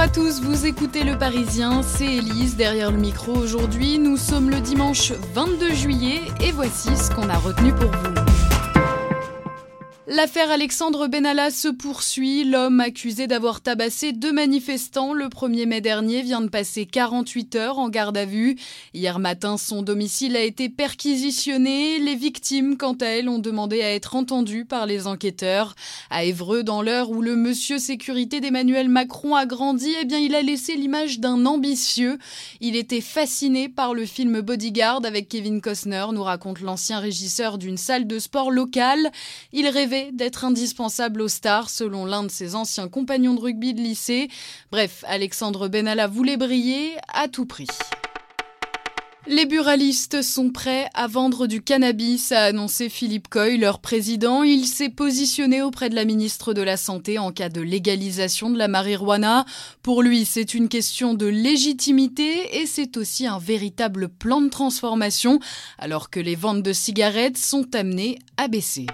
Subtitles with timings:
[0.00, 3.98] à tous, vous écoutez Le Parisien, c'est Élise derrière le micro aujourd'hui.
[3.98, 8.19] Nous sommes le dimanche 22 juillet et voici ce qu'on a retenu pour vous.
[10.12, 12.42] L'affaire Alexandre Benalla se poursuit.
[12.42, 17.78] L'homme accusé d'avoir tabassé deux manifestants le 1er mai dernier vient de passer 48 heures
[17.78, 18.56] en garde à vue.
[18.92, 22.00] Hier matin, son domicile a été perquisitionné.
[22.00, 25.76] Les victimes, quant à elles, ont demandé à être entendues par les enquêteurs.
[26.10, 30.34] À Évreux, dans l'heure où le monsieur sécurité d'Emmanuel Macron a grandi, eh bien, il
[30.34, 32.18] a laissé l'image d'un ambitieux.
[32.60, 37.76] Il était fasciné par le film Bodyguard avec Kevin Costner, nous raconte l'ancien régisseur d'une
[37.76, 39.12] salle de sport locale.
[39.52, 43.80] Il rêvait d'être indispensable aux stars, selon l'un de ses anciens compagnons de rugby de
[43.80, 44.28] lycée.
[44.70, 47.68] Bref, Alexandre Benalla voulait briller à tout prix.
[49.26, 54.42] Les buralistes sont prêts à vendre du cannabis, a annoncé Philippe Coy, leur président.
[54.42, 58.58] Il s'est positionné auprès de la ministre de la Santé en cas de légalisation de
[58.58, 59.44] la marijuana.
[59.82, 65.38] Pour lui, c'est une question de légitimité et c'est aussi un véritable plan de transformation,
[65.78, 68.86] alors que les ventes de cigarettes sont amenées à baisser.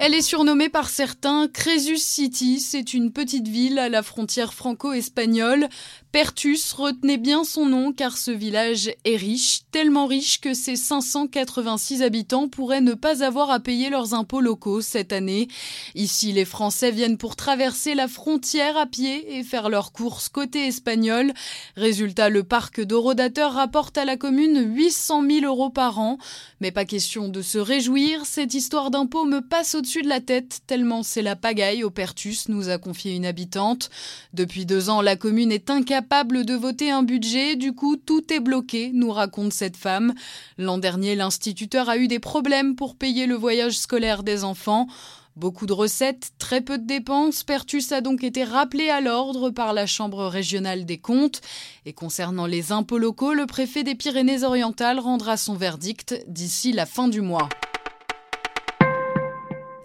[0.00, 2.60] Elle est surnommée par certains Crésus City.
[2.60, 5.68] C'est une petite ville à la frontière franco-espagnole.
[6.12, 12.02] Pertus retenait bien son nom car ce village est riche, tellement riche que ses 586
[12.02, 15.48] habitants pourraient ne pas avoir à payer leurs impôts locaux cette année.
[15.96, 20.68] Ici, les Français viennent pour traverser la frontière à pied et faire leurs courses côté
[20.68, 21.34] espagnol.
[21.76, 26.18] Résultat, le parc d'Orodateur rapporte à la commune 800 000 euros par an.
[26.60, 30.60] Mais pas question de se réjouir, cette histoire d'impôts me passe au-dessus de la tête
[30.66, 33.88] tellement c'est la pagaille au Pertus, nous a confié une habitante.
[34.34, 38.30] Depuis deux ans, la commune est incapable capable de voter un budget, du coup tout
[38.30, 40.12] est bloqué, nous raconte cette femme.
[40.58, 44.88] L'an dernier, l'instituteur a eu des problèmes pour payer le voyage scolaire des enfants.
[45.34, 47.44] Beaucoup de recettes, très peu de dépenses.
[47.44, 51.40] Pertus a donc été rappelé à l'ordre par la Chambre régionale des comptes.
[51.86, 57.08] Et concernant les impôts locaux, le préfet des Pyrénées-Orientales rendra son verdict d'ici la fin
[57.08, 57.48] du mois.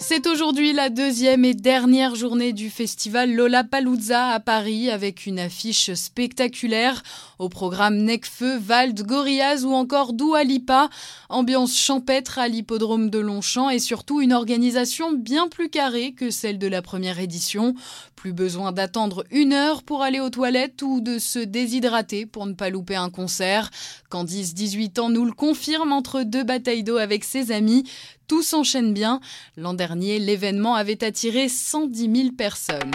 [0.06, 5.94] C'est aujourd'hui la deuxième et dernière journée du festival Lollapalooza à Paris avec une affiche
[5.94, 7.04] spectaculaire
[7.40, 10.90] au programme Necfeu, Vald, Gorillaz ou encore Dua Lipa.
[11.30, 16.60] Ambiance champêtre à l'hippodrome de Longchamp et surtout une organisation bien plus carrée que celle
[16.60, 17.74] de la première édition.
[18.18, 22.54] Plus besoin d'attendre une heure pour aller aux toilettes ou de se déshydrater pour ne
[22.54, 23.72] pas louper un concert.
[24.10, 27.86] Candice, 18 ans, nous le confirme entre deux batailles d'eau avec ses amis.
[28.28, 29.20] Tout s'enchaîne bien.
[29.58, 32.92] L'an dernier, l'événement avait attiré 110 000 personnes.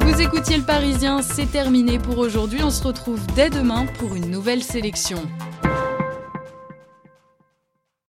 [0.00, 2.62] Vous écoutiez le Parisien, c'est terminé pour aujourd'hui.
[2.62, 5.22] On se retrouve dès demain pour une nouvelle sélection.